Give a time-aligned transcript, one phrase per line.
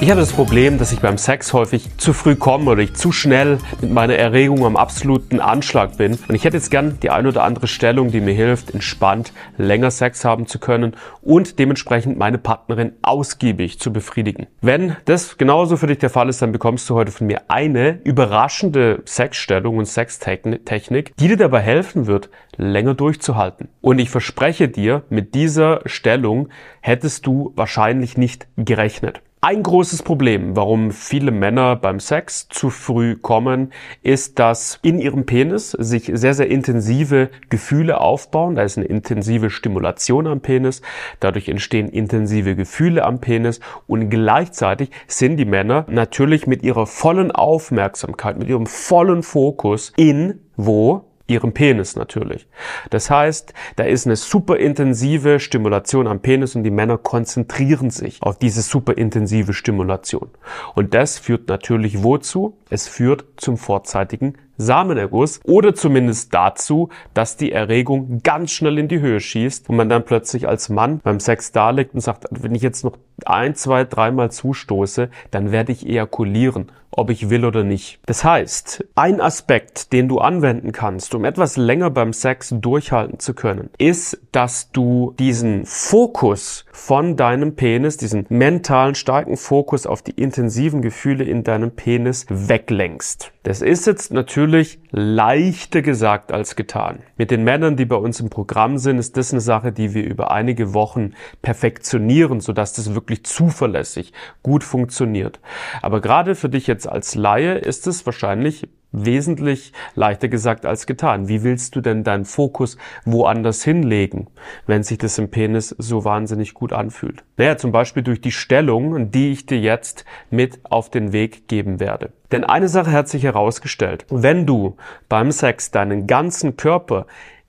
[0.00, 3.10] Ich habe das Problem, dass ich beim Sex häufig zu früh komme oder ich zu
[3.10, 6.16] schnell mit meiner Erregung am absoluten Anschlag bin.
[6.28, 9.90] Und ich hätte jetzt gern die ein oder andere Stellung, die mir hilft, entspannt länger
[9.90, 14.46] Sex haben zu können und dementsprechend meine Partnerin ausgiebig zu befriedigen.
[14.60, 18.00] Wenn das genauso für dich der Fall ist, dann bekommst du heute von mir eine
[18.04, 23.68] überraschende Sexstellung und Sextechnik, die dir dabei helfen wird, länger durchzuhalten.
[23.80, 26.50] Und ich verspreche dir, mit dieser Stellung
[26.82, 29.22] hättest du wahrscheinlich nicht gerechnet.
[29.40, 33.72] Ein großes Problem, warum viele Männer beim Sex zu früh kommen,
[34.02, 38.56] ist, dass in ihrem Penis sich sehr, sehr intensive Gefühle aufbauen.
[38.56, 40.82] Da ist eine intensive Stimulation am Penis.
[41.20, 43.60] Dadurch entstehen intensive Gefühle am Penis.
[43.86, 50.40] Und gleichzeitig sind die Männer natürlich mit ihrer vollen Aufmerksamkeit, mit ihrem vollen Fokus in
[50.56, 51.07] wo?
[51.28, 52.48] Ihrem Penis natürlich.
[52.90, 58.22] Das heißt, da ist eine super intensive Stimulation am Penis und die Männer konzentrieren sich
[58.22, 60.30] auf diese super intensive Stimulation.
[60.74, 62.56] Und das führt natürlich wozu?
[62.70, 69.00] Es führt zum vorzeitigen Samenerguss oder zumindest dazu, dass die Erregung ganz schnell in die
[69.00, 72.54] Höhe schießt und man dann plötzlich als Mann beim Sex da liegt und sagt, wenn
[72.54, 77.62] ich jetzt noch ein, zwei, dreimal zustoße, dann werde ich ejakulieren ob ich will oder
[77.62, 78.00] nicht.
[78.06, 83.34] Das heißt, ein Aspekt, den du anwenden kannst, um etwas länger beim Sex durchhalten zu
[83.34, 90.12] können, ist, dass du diesen Fokus von deinem Penis, diesen mentalen starken Fokus auf die
[90.12, 93.32] intensiven Gefühle in deinem Penis weglenkst.
[93.48, 96.98] Das ist jetzt natürlich leichter gesagt als getan.
[97.16, 100.04] Mit den Männern, die bei uns im Programm sind, ist das eine Sache, die wir
[100.04, 105.40] über einige Wochen perfektionieren, sodass das wirklich zuverlässig gut funktioniert.
[105.80, 111.28] Aber gerade für dich jetzt als Laie ist es wahrscheinlich wesentlich leichter gesagt als getan.
[111.28, 114.28] Wie willst du denn deinen Fokus woanders hinlegen,
[114.66, 117.24] wenn sich das im Penis so wahnsinnig gut anfühlt?
[117.36, 121.80] Naja, zum Beispiel durch die Stellung, die ich dir jetzt mit auf den Weg geben
[121.80, 122.12] werde.
[122.32, 124.04] Denn eine Sache hat sich herausgestellt.
[124.10, 124.76] Wenn du
[125.08, 127.06] beim Sex deinen ganzen Körper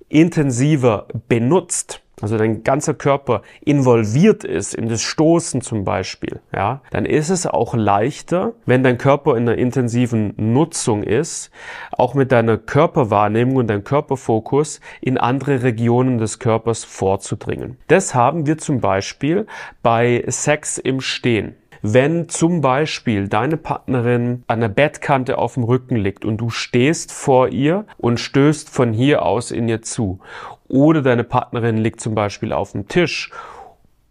[0.09, 7.05] intensiver benutzt, also dein ganzer Körper involviert ist in das Stoßen zum Beispiel, ja, dann
[7.05, 11.51] ist es auch leichter, wenn dein Körper in einer intensiven Nutzung ist,
[11.91, 17.77] auch mit deiner Körperwahrnehmung und deinem Körperfokus in andere Regionen des Körpers vorzudringen.
[17.87, 19.47] Das haben wir zum Beispiel
[19.81, 21.55] bei Sex im Stehen.
[21.81, 27.13] Wenn zum Beispiel deine Partnerin an der Bettkante auf dem Rücken liegt und du stehst
[27.13, 30.19] vor ihr und stößt von hier aus in ihr zu
[30.69, 33.31] oder deine Partnerin liegt zum Beispiel auf dem Tisch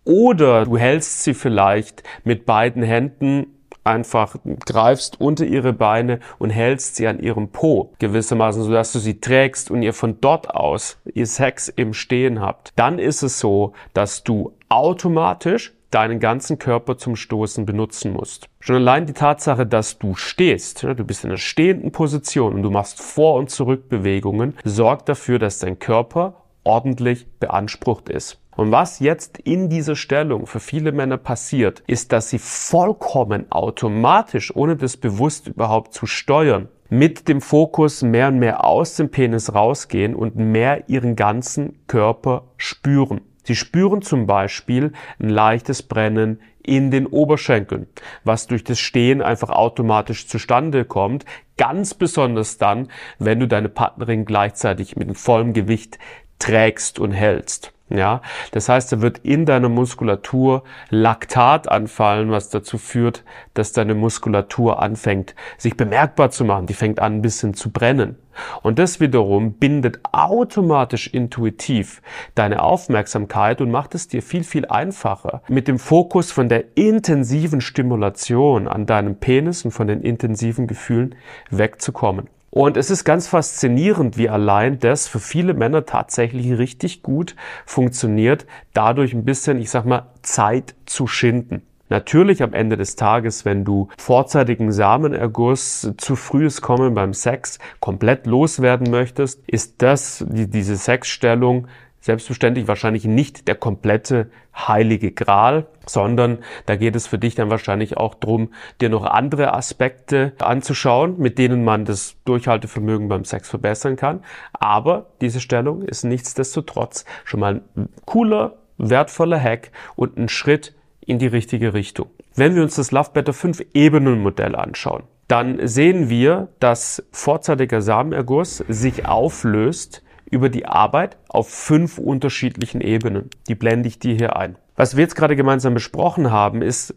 [0.04, 4.36] oder du hältst sie vielleicht mit beiden Händen einfach
[4.66, 9.70] greifst unter ihre Beine und hältst sie an ihrem Po gewissermaßen, sodass du sie trägst
[9.70, 12.72] und ihr von dort aus ihr Sex im Stehen habt.
[12.76, 18.48] Dann ist es so, dass du automatisch deinen ganzen Körper zum Stoßen benutzen musst.
[18.60, 22.70] Schon allein die Tatsache, dass du stehst, du bist in einer stehenden Position und du
[22.70, 28.40] machst Vor- und Zurückbewegungen, sorgt dafür, dass dein Körper ordentlich beansprucht ist.
[28.56, 34.54] Und was jetzt in dieser Stellung für viele Männer passiert, ist, dass sie vollkommen automatisch,
[34.56, 39.54] ohne das bewusst überhaupt zu steuern, mit dem Fokus mehr und mehr aus dem Penis
[39.54, 43.20] rausgehen und mehr ihren ganzen Körper spüren.
[43.44, 47.86] Sie spüren zum Beispiel ein leichtes Brennen in den Oberschenkeln,
[48.24, 51.24] was durch das Stehen einfach automatisch zustande kommt.
[51.56, 52.88] Ganz besonders dann,
[53.18, 55.98] wenn du deine Partnerin gleichzeitig mit vollem Gewicht
[56.38, 57.72] trägst und hältst.
[57.90, 58.20] Ja,
[58.50, 63.24] das heißt, da wird in deiner Muskulatur Laktat anfallen, was dazu führt,
[63.54, 66.66] dass deine Muskulatur anfängt, sich bemerkbar zu machen.
[66.66, 68.16] Die fängt an, ein bisschen zu brennen.
[68.62, 72.02] Und das wiederum bindet automatisch intuitiv
[72.34, 77.62] deine Aufmerksamkeit und macht es dir viel, viel einfacher, mit dem Fokus von der intensiven
[77.62, 81.14] Stimulation an deinem Penis und von den intensiven Gefühlen
[81.50, 82.28] wegzukommen.
[82.58, 88.46] Und es ist ganz faszinierend, wie allein das für viele Männer tatsächlich richtig gut funktioniert,
[88.74, 91.62] dadurch ein bisschen, ich sag mal, Zeit zu schinden.
[91.88, 98.26] Natürlich am Ende des Tages, wenn du vorzeitigen Samenerguss zu frühes Kommen beim Sex komplett
[98.26, 101.68] loswerden möchtest, ist das, die, diese Sexstellung
[102.00, 107.96] selbstverständlich wahrscheinlich nicht der komplette heilige Gral, sondern da geht es für dich dann wahrscheinlich
[107.96, 113.96] auch drum, dir noch andere Aspekte anzuschauen, mit denen man das Durchhaltevermögen beim Sex verbessern
[113.96, 114.22] kann.
[114.52, 121.18] Aber diese Stellung ist nichtsdestotrotz schon mal ein cooler, wertvoller Hack und ein Schritt in
[121.18, 122.10] die richtige Richtung.
[122.34, 127.82] Wenn wir uns das Love Better 5 Ebenen Modell anschauen, dann sehen wir, dass vorzeitiger
[127.82, 133.30] Samenerguss sich auflöst über die Arbeit auf fünf unterschiedlichen Ebenen.
[133.48, 134.56] Die blende ich dir hier ein.
[134.76, 136.94] Was wir jetzt gerade gemeinsam besprochen haben, ist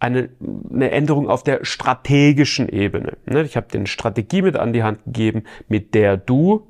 [0.00, 0.30] eine,
[0.72, 3.16] eine Änderung auf der strategischen Ebene.
[3.26, 6.68] Ne, ich habe dir eine Strategie mit an die Hand gegeben, mit der du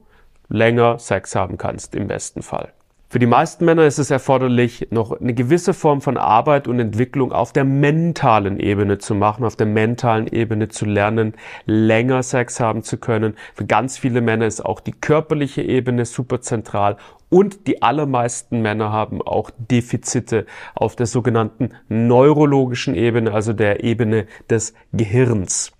[0.49, 2.73] länger Sex haben kannst, im besten Fall.
[3.11, 7.33] Für die meisten Männer ist es erforderlich, noch eine gewisse Form von Arbeit und Entwicklung
[7.33, 11.33] auf der mentalen Ebene zu machen, auf der mentalen Ebene zu lernen,
[11.65, 13.35] länger Sex haben zu können.
[13.55, 16.99] Für ganz viele Männer ist auch die körperliche Ebene super zentral
[17.31, 20.45] und die allermeisten Männer haben auch Defizite
[20.75, 25.73] auf der sogenannten neurologischen Ebene, also der Ebene des Gehirns.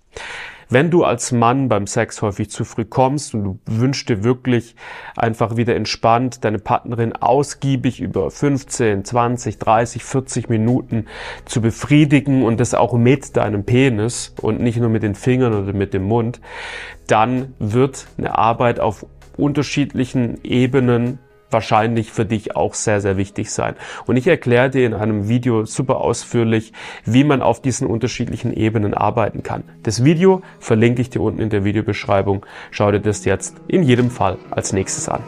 [0.71, 4.75] Wenn du als Mann beim Sex häufig zu früh kommst und du wünschst dir wirklich
[5.15, 11.07] einfach wieder entspannt deine Partnerin ausgiebig über 15, 20, 30, 40 Minuten
[11.45, 15.73] zu befriedigen und das auch mit deinem Penis und nicht nur mit den Fingern oder
[15.73, 16.39] mit dem Mund,
[17.07, 19.07] dann wird eine Arbeit auf
[19.37, 21.17] unterschiedlichen Ebenen
[21.51, 23.75] wahrscheinlich für dich auch sehr, sehr wichtig sein.
[24.05, 26.73] Und ich erkläre dir in einem Video super ausführlich,
[27.05, 29.63] wie man auf diesen unterschiedlichen Ebenen arbeiten kann.
[29.83, 32.45] Das Video verlinke ich dir unten in der Videobeschreibung.
[32.71, 35.23] Schau dir das jetzt in jedem Fall als nächstes an.